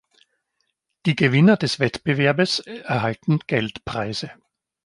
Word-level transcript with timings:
Die 1.05 1.15
Gewinner 1.15 1.57
des 1.57 1.79
Wettbewerbes 1.79 2.57
erhalten 2.57 3.37
Geldpreise. 3.45 4.31